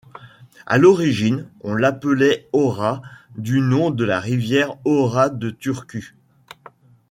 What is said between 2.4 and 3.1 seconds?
Aura,